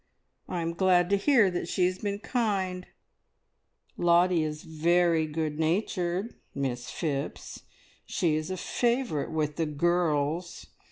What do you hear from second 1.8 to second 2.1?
has